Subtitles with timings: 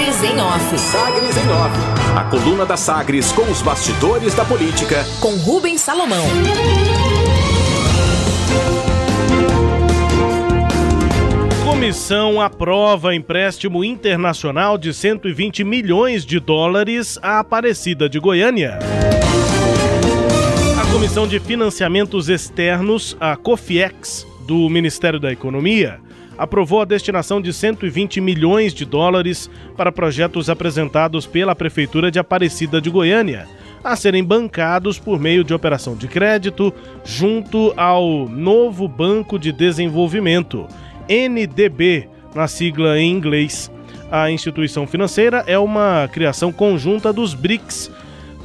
[0.00, 0.78] Sagres em Off.
[0.78, 1.78] Sagres em Off.
[2.16, 5.04] A coluna da Sagres com os bastidores da política.
[5.20, 6.24] Com Rubens Salomão.
[11.66, 18.78] Comissão aprova empréstimo internacional de 120 milhões de dólares à Aparecida de Goiânia.
[20.80, 26.00] A Comissão de Financiamentos Externos, a COFIEX, do Ministério da Economia,
[26.40, 32.80] aprovou a destinação de 120 milhões de dólares para projetos apresentados pela Prefeitura de Aparecida
[32.80, 33.46] de Goiânia,
[33.84, 36.72] a serem bancados por meio de operação de crédito
[37.04, 40.66] junto ao novo Banco de Desenvolvimento
[41.06, 43.70] NDB, na sigla em inglês.
[44.10, 47.90] A instituição financeira é uma criação conjunta dos BRICS,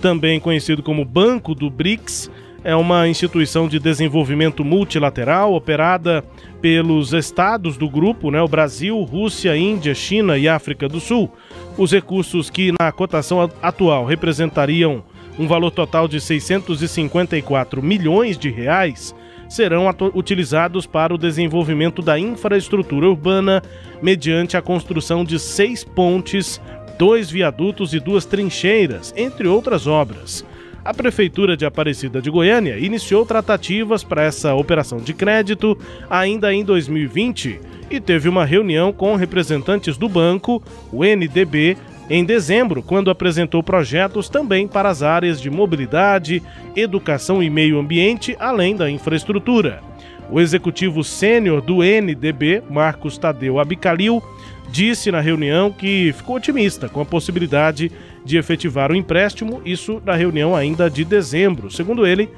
[0.01, 2.29] também conhecido como Banco do BRICS.
[2.65, 6.23] É uma instituição de desenvolvimento multilateral operada
[6.59, 11.31] pelos estados do grupo, né, o Brasil, Rússia, Índia, China e África do Sul.
[11.77, 15.03] Os recursos que na cotação atual representariam
[15.37, 19.13] um valor total de 654 milhões de reais
[19.47, 23.62] serão utilizados para o desenvolvimento da infraestrutura urbana
[24.01, 26.59] mediante a construção de seis pontes,
[26.97, 30.43] dois viadutos e duas trincheiras, entre outras obras.
[30.85, 35.75] A Prefeitura de Aparecida de Goiânia iniciou tratativas para essa operação de crédito
[36.07, 40.61] ainda em 2020 e teve uma reunião com representantes do banco,
[40.93, 41.75] o NDB,
[42.07, 46.43] em dezembro, quando apresentou projetos também para as áreas de mobilidade,
[46.75, 49.81] educação e meio ambiente, além da infraestrutura.
[50.29, 54.21] O executivo sênior do NDB, Marcos Tadeu Abicalil,
[54.70, 57.91] disse na reunião que ficou otimista com a possibilidade
[58.24, 61.70] de efetivar o empréstimo, isso na reunião ainda de dezembro.
[61.70, 62.30] Segundo ele,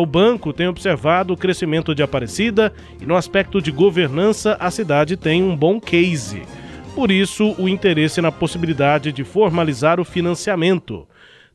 [0.00, 5.16] o banco tem observado o crescimento de Aparecida e no aspecto de governança a cidade
[5.16, 6.42] tem um bom case.
[6.94, 11.08] Por isso, o interesse na possibilidade de formalizar o financiamento.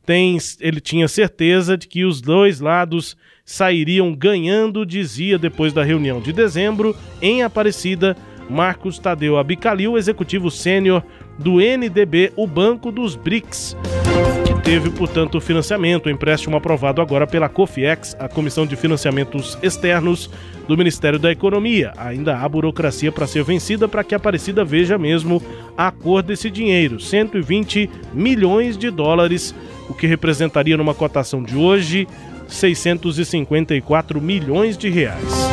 [0.04, 6.20] Tem, ele tinha certeza de que os dois lados sairiam ganhando, dizia depois da reunião
[6.20, 8.16] de dezembro em Aparecida,
[8.50, 11.02] Marcos Tadeu Abicalil, executivo sênior
[11.38, 13.76] do NDB, o Banco dos BRICS,
[14.44, 19.56] que teve, portanto, o financiamento, o empréstimo aprovado agora pela COFIEX, a Comissão de Financiamentos
[19.62, 20.28] Externos
[20.68, 21.92] do Ministério da Economia.
[21.96, 25.42] Ainda há burocracia para ser vencida para que a Aparecida veja mesmo
[25.78, 29.54] a cor desse dinheiro, 120 milhões de dólares,
[29.88, 32.06] o que representaria numa cotação de hoje
[32.50, 35.48] 654 milhões de reais.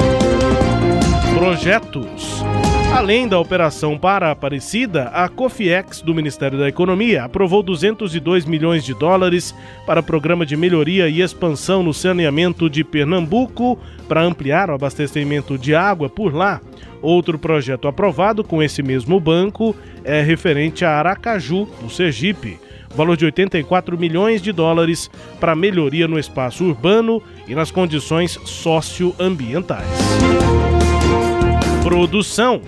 [1.37, 2.43] Projetos
[2.93, 8.83] Além da operação para a Aparecida, a Cofiex do Ministério da Economia aprovou 202 milhões
[8.83, 9.53] de dólares
[9.85, 13.77] para programa de melhoria e expansão no saneamento de Pernambuco
[14.07, 16.59] para ampliar o abastecimento de água por lá.
[17.01, 22.59] Outro projeto aprovado com esse mesmo banco é referente a Aracaju, no Sergipe.
[22.95, 29.87] Valor de 84 milhões de dólares para melhoria no espaço urbano e nas condições socioambientais.
[31.87, 32.59] Produção.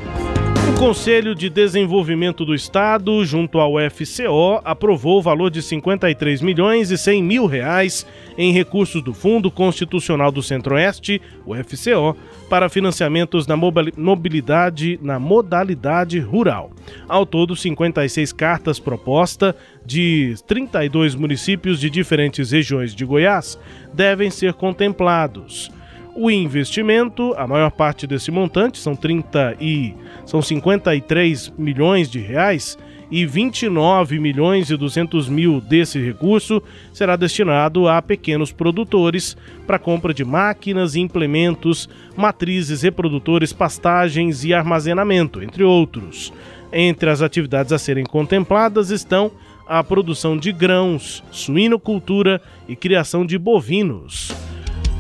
[0.70, 6.90] O Conselho de Desenvolvimento do Estado, junto ao FCO, aprovou o valor de 53 milhões
[6.90, 8.08] e 100 mil reais
[8.38, 12.16] em recursos do Fundo Constitucional do Centro-Oeste, o FCO,
[12.50, 16.72] para financiamentos na mobilidade na modalidade rural.
[17.06, 19.54] Ao todo, 56 cartas propostas
[19.86, 23.60] de 32 municípios de diferentes regiões de Goiás
[23.94, 25.78] devem ser contemplados.
[26.16, 29.94] O investimento, a maior parte desse montante, são 30 e
[30.26, 32.78] são 53 milhões de reais
[33.12, 36.62] e 29 milhões e 200 mil desse recurso
[36.94, 45.42] será destinado a pequenos produtores para compra de máquinas, implementos, matrizes, reprodutores, pastagens e armazenamento,
[45.42, 46.34] entre outros.
[46.72, 49.32] Entre as atividades a serem contempladas estão
[49.68, 54.49] a produção de grãos, suinocultura e criação de bovinos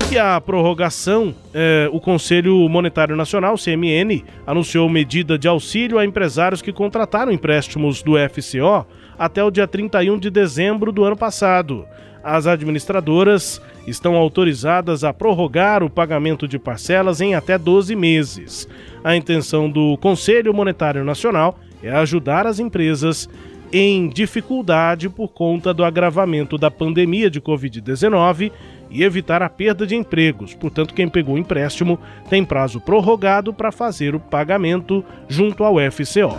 [0.09, 6.63] que a prorrogação, eh, o Conselho Monetário Nacional, CMN, anunciou medida de auxílio a empresários
[6.63, 8.87] que contrataram empréstimos do FCO
[9.19, 11.85] até o dia 31 de dezembro do ano passado.
[12.23, 18.67] As administradoras estão autorizadas a prorrogar o pagamento de parcelas em até 12 meses.
[19.03, 23.29] A intenção do Conselho Monetário Nacional é ajudar as empresas
[23.71, 28.51] em dificuldade por conta do agravamento da pandemia de Covid-19
[28.89, 30.53] e evitar a perda de empregos.
[30.53, 31.99] Portanto, quem pegou o empréstimo
[32.29, 36.37] tem prazo prorrogado para fazer o pagamento junto ao FCO.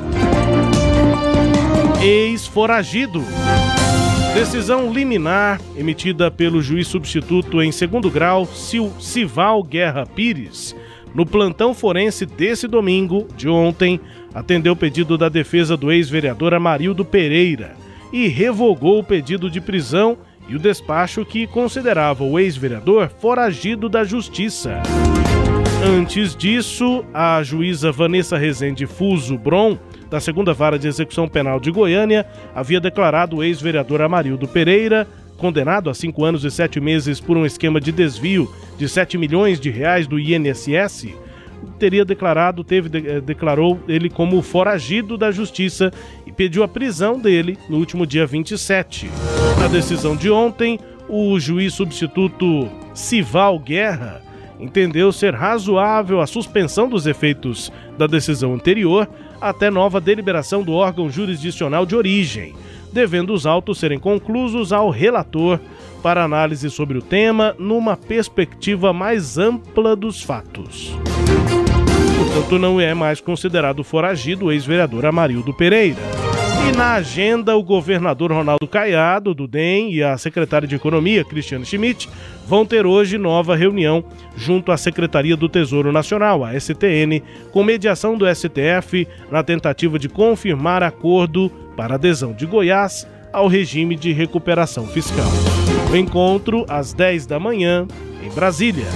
[2.02, 3.23] Ex-foragido.
[4.35, 10.75] Decisão liminar emitida pelo juiz substituto em segundo grau, Sival Guerra Pires,
[11.14, 14.00] no plantão forense desse domingo, de ontem,
[14.32, 17.75] atendeu o pedido da defesa do ex-vereador Amarildo Pereira
[18.12, 20.17] e revogou o pedido de prisão
[20.50, 24.82] e o despacho que considerava o ex-vereador foragido da justiça.
[25.87, 29.79] Antes disso, a juíza Vanessa Rezende Fuso Bron,
[30.11, 35.06] da segunda vara de execução penal de Goiânia, havia declarado o ex-vereador Amarildo Pereira
[35.38, 39.58] condenado a cinco anos e sete meses por um esquema de desvio de 7 milhões
[39.58, 41.14] de reais do INSS,
[41.79, 45.91] teria declarado, teve, eh, declarou ele como foragido da justiça
[46.41, 49.11] pediu a prisão dele no último dia 27.
[49.59, 54.23] Na decisão de ontem, o juiz substituto Sival Guerra
[54.59, 59.07] entendeu ser razoável a suspensão dos efeitos da decisão anterior
[59.39, 62.55] até nova deliberação do órgão jurisdicional de origem,
[62.91, 65.61] devendo os autos serem conclusos ao relator
[66.03, 70.97] para análise sobre o tema numa perspectiva mais ampla dos fatos.
[72.17, 76.20] Portanto, não é mais considerado foragido o ex-vereador Amarildo Pereira.
[76.69, 81.65] E na agenda, o governador Ronaldo Caiado, do DEM, e a secretária de Economia, Cristiane
[81.65, 82.09] Schmidt,
[82.47, 84.05] vão ter hoje nova reunião
[84.37, 90.09] junto à Secretaria do Tesouro Nacional, a STN, com mediação do STF na tentativa de
[90.09, 95.31] confirmar acordo para adesão de Goiás ao regime de recuperação fiscal.
[95.91, 97.87] O encontro às 10 da manhã
[98.23, 98.87] em Brasília.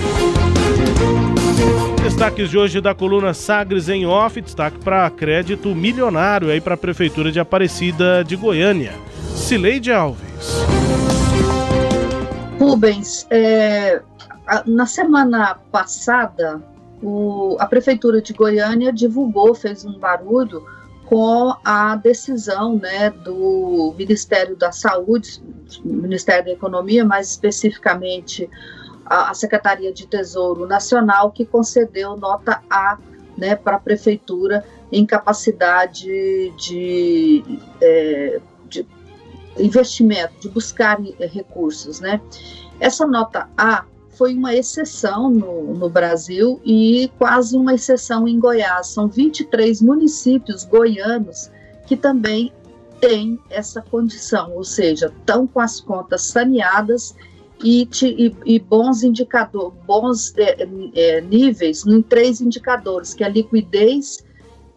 [2.02, 6.76] Destaques de hoje da coluna Sagres em Off, destaque para crédito milionário aí para a
[6.76, 8.92] Prefeitura de Aparecida de Goiânia.
[9.34, 10.64] Cileide Alves.
[12.58, 14.02] Rubens, é,
[14.66, 16.62] na semana passada,
[17.02, 20.64] o, a Prefeitura de Goiânia divulgou, fez um barulho
[21.04, 25.42] com a decisão né, do Ministério da Saúde,
[25.84, 28.48] Ministério da Economia, mais especificamente
[29.06, 32.98] a, Secretaria de Tesouro Nacional, que concedeu nota A
[33.36, 37.42] né, para a prefeitura em capacidade de,
[37.80, 38.86] é, de,
[39.58, 42.00] investimento, de buscar é, recursos.
[42.00, 42.20] Né?
[42.80, 48.86] Essa nota A foi uma exceção no, no, Brasil e quase uma exceção em Goiás.
[48.88, 51.50] São 23 municípios goianos
[51.86, 52.52] que também
[53.00, 57.14] têm essa condição, ou seja, estão com as contas saneadas
[57.62, 63.30] e, e, e bons indicadores, bons é, é, níveis em três indicadores, que é a
[63.30, 64.24] liquidez,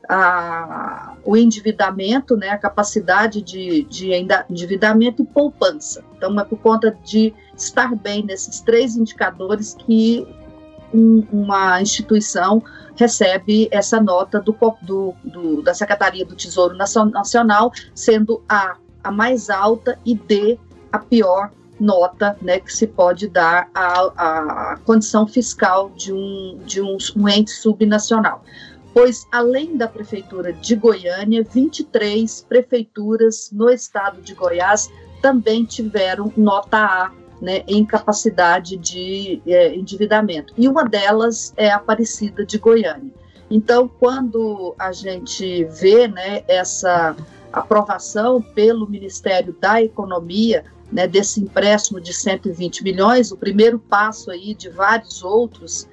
[0.09, 4.11] a, o endividamento, né, a capacidade de, de
[4.49, 6.03] endividamento e poupança.
[6.15, 10.25] Então, é por conta de estar bem nesses três indicadores que
[10.93, 12.63] um, uma instituição
[12.95, 18.77] recebe essa nota do, do, do, da Secretaria do Tesouro Nacional, sendo A
[19.07, 20.59] a mais alta e D
[20.91, 26.81] a pior nota né, que se pode dar à, à condição fiscal de um, de
[26.81, 28.43] um, um ente subnacional.
[28.93, 34.89] Pois, além da Prefeitura de Goiânia, 23 prefeituras no estado de Goiás
[35.21, 40.53] também tiveram nota A né, em capacidade de é, endividamento.
[40.57, 43.11] E uma delas é a Aparecida de Goiânia.
[43.49, 47.15] Então, quando a gente vê né, essa
[47.51, 54.53] aprovação pelo Ministério da Economia né, desse empréstimo de 120 milhões, o primeiro passo aí
[54.53, 55.87] de vários outros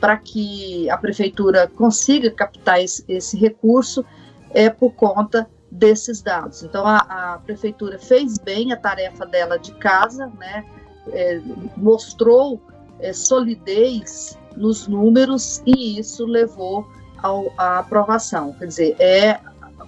[0.00, 4.04] para que a prefeitura consiga captar esse, esse, recurso
[4.50, 6.62] é por conta desses dados.
[6.62, 10.64] Então a, a prefeitura fez bem a tarefa dela de casa, né,
[11.08, 11.40] é,
[11.76, 12.60] mostrou
[13.00, 16.86] é, solidez nos números e isso levou
[17.22, 18.52] ao, à aprovação.
[18.52, 19.40] Quer dizer, é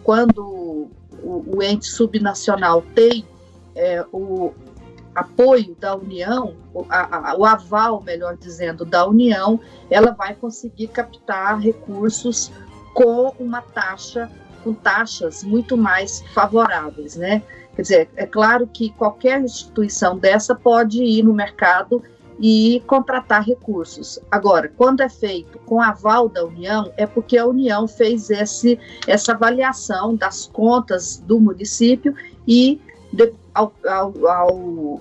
[0.03, 0.91] quando
[1.23, 3.25] o, o ente subnacional tem
[3.79, 4.53] é, o
[5.15, 9.59] apoio da União, o, a, o aval, melhor dizendo, da União,
[9.89, 12.53] ela vai conseguir captar recursos
[12.93, 14.31] com uma taxa,
[14.65, 17.43] com taxas muito mais favoráveis, né?
[17.77, 22.03] Quer dizer, é claro que qualquer instituição dessa pode ir no mercado
[22.41, 24.19] e contratar recursos.
[24.31, 29.33] Agora, quando é feito com aval da União, é porque a União fez esse, essa
[29.33, 32.15] avaliação das contas do município
[32.47, 32.81] e
[33.13, 35.01] de, ao, ao, ao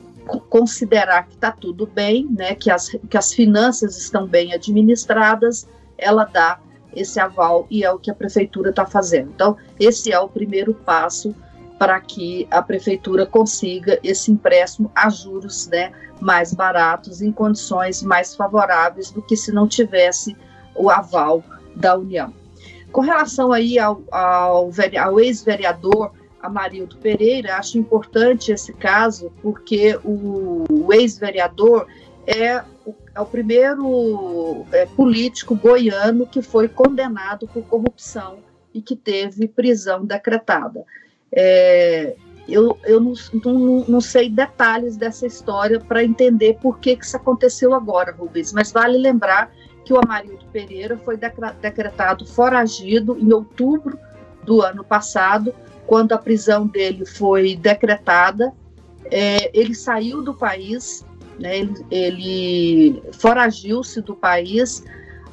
[0.49, 6.25] considerar que está tudo bem, né, que as, que as finanças estão bem administradas, ela
[6.25, 6.59] dá
[6.95, 9.29] esse aval e é o que a prefeitura está fazendo.
[9.33, 11.35] Então, esse é o primeiro passo
[11.77, 18.35] para que a prefeitura consiga esse empréstimo a juros né, mais baratos, em condições mais
[18.35, 20.35] favoráveis do que se não tivesse
[20.75, 21.43] o aval
[21.75, 22.33] da União.
[22.91, 26.11] Com relação aí ao, ao, ao ex-vereador
[26.47, 31.87] Amarildo Pereira, acho importante esse caso, porque o, o ex-vereador
[32.25, 38.39] é o, é o primeiro é, político goiano que foi condenado por corrupção
[38.73, 40.85] e que teve prisão decretada.
[41.31, 42.15] É,
[42.47, 43.13] eu, eu não,
[43.43, 48.53] não, não, sei detalhes dessa história para entender por que, que isso aconteceu agora, Rubens,
[48.53, 49.51] mas vale lembrar
[49.83, 51.17] que o Amarildo Pereira foi
[51.61, 53.97] decretado foragido em outubro
[54.43, 55.53] do ano passado,
[55.87, 58.53] quando a prisão dele foi decretada.
[59.09, 61.05] É, ele saiu do país,
[61.39, 64.83] né, ele, ele foragiu-se do país,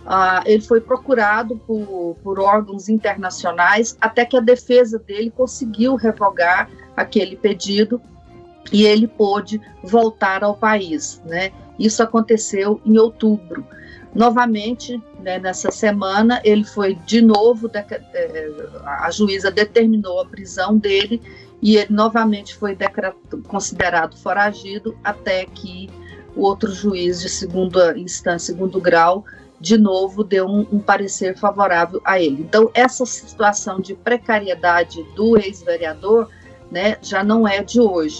[0.07, 6.71] ah, ele foi procurado por, por órgãos internacionais até que a defesa dele conseguiu revogar
[6.97, 8.01] aquele pedido
[8.73, 11.21] e ele pôde voltar ao país.
[11.25, 11.51] Né?
[11.79, 13.67] Isso aconteceu em outubro.
[14.15, 18.51] Novamente, né, nessa semana, ele foi de novo, é,
[18.85, 21.21] a juíza determinou a prisão dele
[21.61, 22.77] e ele novamente foi
[23.49, 25.91] considerado foragido até que
[26.37, 29.25] o outro juiz de segunda instância, segundo grau,
[29.61, 32.43] de novo deu um, um parecer favorável a ele.
[32.43, 36.29] Então, essa situação de precariedade do ex-vereador
[36.71, 38.19] né, já não é de hoje.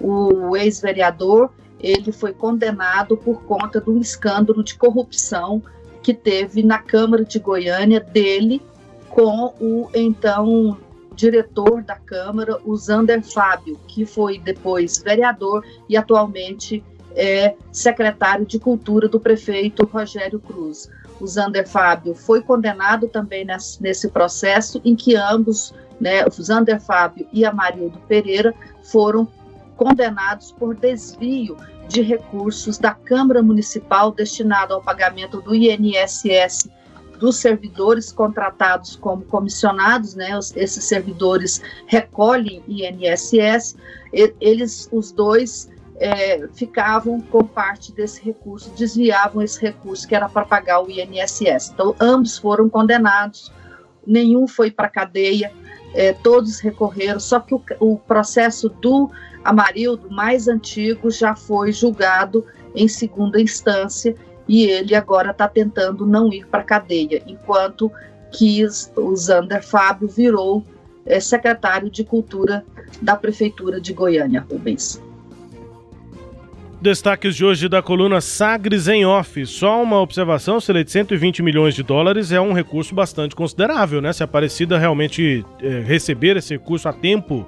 [0.00, 1.50] O ex-vereador
[1.80, 5.62] ele foi condenado por conta de um escândalo de corrupção
[6.02, 8.62] que teve na Câmara de Goiânia dele
[9.08, 10.78] com o então
[11.14, 16.84] diretor da Câmara, o Zander Fábio, que foi depois vereador e atualmente
[17.16, 20.90] é secretário de Cultura do prefeito Rogério Cruz.
[21.18, 26.78] O Zander Fábio foi condenado também nesse, nesse processo, em que ambos, né, o Zander
[26.78, 29.26] Fábio e a Marildo Pereira, foram
[29.76, 31.56] condenados por desvio
[31.88, 36.68] de recursos da Câmara Municipal destinado ao pagamento do INSS
[37.18, 40.38] dos servidores contratados como comissionados, né?
[40.54, 43.76] esses servidores recolhem INSS,
[44.12, 50.44] eles, os dois, é, ficavam com parte desse recurso, desviavam esse recurso que era para
[50.44, 51.70] pagar o INSS.
[51.72, 53.50] Então, ambos foram condenados,
[54.06, 55.52] nenhum foi para cadeia,
[55.96, 59.10] é, todos recorreram, só que o, o processo do
[59.42, 64.14] Amarildo, mais antigo, já foi julgado em segunda instância
[64.46, 67.90] e ele agora está tentando não ir para cadeia, enquanto
[68.30, 68.64] que
[68.96, 70.62] o Zander Fábio virou
[71.06, 72.64] é, secretário de Cultura
[73.00, 75.00] da Prefeitura de Goiânia, Rubens.
[76.86, 79.44] Destaques de hoje da coluna Sagres em Off.
[79.44, 84.12] Só uma observação: se de 120 milhões de dólares é um recurso bastante considerável, né?
[84.12, 87.44] Se a Aparecida realmente é, receber esse recurso a tempo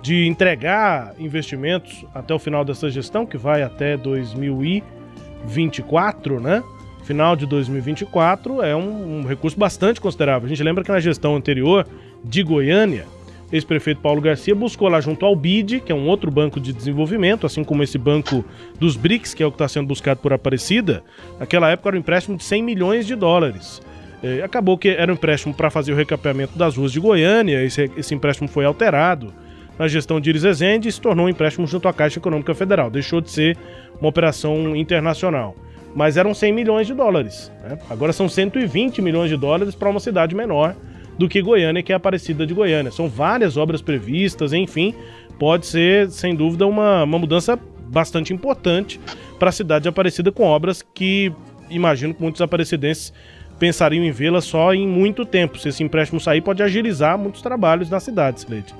[0.00, 6.64] de entregar investimentos até o final dessa gestão, que vai até 2024, né?
[7.04, 10.46] Final de 2024 é um, um recurso bastante considerável.
[10.46, 11.86] A gente lembra que na gestão anterior
[12.24, 13.04] de Goiânia,
[13.52, 17.46] ex-prefeito Paulo Garcia buscou lá junto ao BID, que é um outro banco de desenvolvimento,
[17.46, 18.44] assim como esse banco
[18.78, 21.02] dos BRICS, que é o que está sendo buscado por Aparecida.
[21.38, 23.80] Naquela época era um empréstimo de 100 milhões de dólares.
[24.22, 27.90] É, acabou que era um empréstimo para fazer o recapeamento das ruas de Goiânia, esse,
[27.96, 29.32] esse empréstimo foi alterado
[29.78, 32.90] na gestão de Iris Ezende e se tornou um empréstimo junto à Caixa Econômica Federal.
[32.90, 33.56] Deixou de ser
[34.00, 35.54] uma operação internacional.
[35.94, 37.52] Mas eram 100 milhões de dólares.
[37.62, 37.78] Né?
[37.88, 40.74] Agora são 120 milhões de dólares para uma cidade menor
[41.18, 42.92] do que Goiânia, que é a Aparecida de Goiânia.
[42.92, 44.94] São várias obras previstas, enfim,
[45.38, 47.58] pode ser, sem dúvida, uma, uma mudança
[47.88, 49.00] bastante importante
[49.38, 51.32] para a cidade de Aparecida, com obras que
[51.70, 53.12] imagino que muitos aparecidenses
[53.58, 55.58] pensariam em vê-la só em muito tempo.
[55.58, 58.74] Se esse empréstimo sair, pode agilizar muitos trabalhos na cidade, Sileide.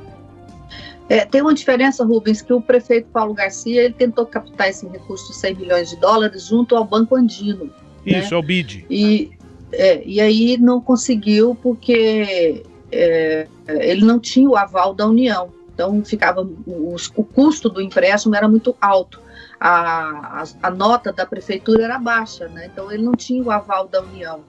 [1.08, 5.28] É, tem uma diferença, Rubens, que o prefeito Paulo Garcia ele tentou captar esse recurso
[5.32, 7.70] de 100 milhões de dólares junto ao Banco Andino.
[8.04, 8.36] Isso, né?
[8.36, 8.86] é o BID.
[8.90, 9.30] E,
[9.72, 15.52] é, e aí não conseguiu porque é, ele não tinha o aval da União.
[15.72, 19.20] Então ficava o, o custo do empréstimo era muito alto.
[19.60, 22.68] A, a, a, nota da prefeitura era baixa, né?
[22.72, 24.40] então ele não tinha o aval da União.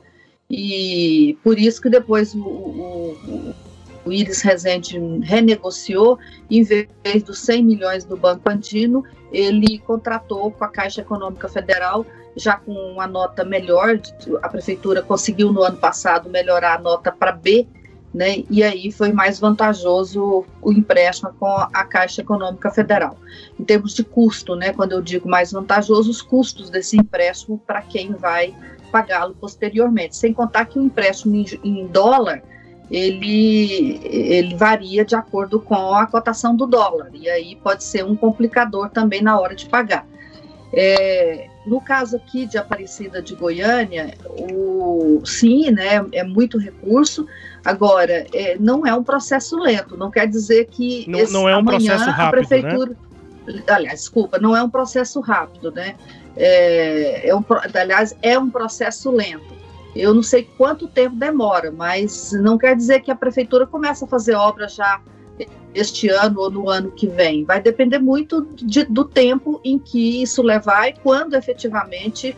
[0.49, 3.53] E por isso que depois o, o,
[4.05, 6.17] o Iris Rezende renegociou,
[6.49, 12.05] em vez dos 100 milhões do Banco Andino, ele contratou com a Caixa Econômica Federal
[12.35, 13.99] já com uma nota melhor,
[14.41, 17.67] a prefeitura conseguiu no ano passado melhorar a nota para B,
[18.13, 18.43] né?
[18.49, 23.17] E aí foi mais vantajoso o empréstimo com a Caixa Econômica Federal.
[23.59, 24.73] Em termos de custo, né?
[24.73, 28.55] Quando eu digo mais vantajoso, os custos desse empréstimo para quem vai
[28.91, 30.15] pagá-lo posteriormente.
[30.15, 32.41] Sem contar que o empréstimo em, em dólar
[32.89, 38.15] ele, ele varia de acordo com a cotação do dólar, e aí pode ser um
[38.15, 40.07] complicador também na hora de pagar.
[40.73, 47.27] É, no caso aqui de Aparecida de Goiânia, o, sim, né, é muito recurso.
[47.63, 51.55] Agora, é, não é um processo lento, não quer dizer que não, esse, não é
[51.55, 52.31] um amanhã processo rápido, a né?
[52.31, 52.97] prefeitura.
[53.45, 53.63] Né?
[53.67, 55.95] Aliás, desculpa, não é um processo rápido, né?
[56.35, 57.43] É, é um,
[57.75, 59.59] aliás, é um processo lento.
[59.95, 64.07] Eu não sei quanto tempo demora, mas não quer dizer que a prefeitura comece a
[64.07, 65.01] fazer obra já
[65.73, 67.43] este ano ou no ano que vem.
[67.43, 72.35] Vai depender muito de, do tempo em que isso levar e quando efetivamente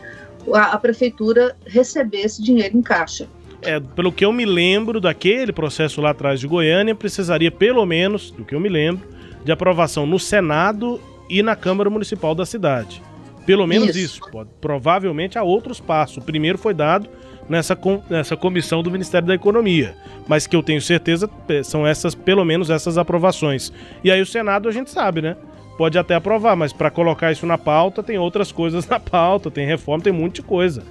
[0.52, 3.28] a, a prefeitura receber esse dinheiro em caixa.
[3.62, 8.30] É, pelo que eu me lembro daquele processo lá atrás de Goiânia, precisaria pelo menos,
[8.30, 9.06] do que eu me lembro,
[9.44, 13.00] de aprovação no Senado e na Câmara Municipal da cidade.
[13.46, 14.20] Pelo menos isso.
[14.20, 14.46] isso.
[14.60, 16.18] Provavelmente há outros passos.
[16.18, 17.08] O primeiro foi dado
[17.52, 19.94] nessa, com, nessa comissão do Ministério da Economia.
[20.26, 23.70] Mas que eu tenho certeza é, são essas, pelo menos essas aprovações.
[24.02, 25.36] E aí o Senado a gente sabe, né?
[25.76, 29.66] Pode até aprovar, mas para colocar isso na pauta tem outras coisas na pauta, tem
[29.66, 30.82] reforma, tem um monte de coisa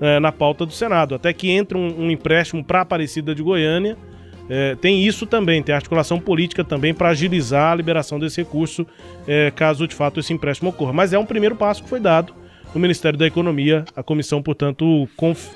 [0.00, 1.14] é, na pauta do Senado.
[1.14, 3.96] Até que entra um, um empréstimo para Aparecida de Goiânia.
[4.50, 8.84] É, tem isso também, tem articulação política também para agilizar a liberação desse recurso,
[9.26, 10.92] é, caso de fato esse empréstimo ocorra.
[10.92, 12.34] Mas é um primeiro passo que foi dado
[12.74, 15.08] no Ministério da Economia, a comissão, portanto,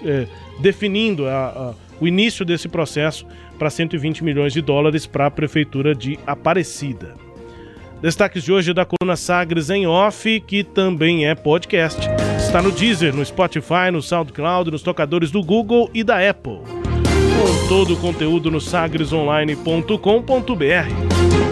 [0.05, 0.27] é,
[0.61, 3.27] definindo a, a, o início desse processo
[3.59, 7.15] para 120 milhões de dólares para a Prefeitura de Aparecida.
[8.03, 12.01] Destaques de hoje da coluna Sagres em Off, que também é podcast.
[12.37, 16.59] Está no Deezer, no Spotify, no SoundCloud, nos tocadores do Google e da Apple.
[16.59, 21.52] Com todo o conteúdo no sagresonline.com.br.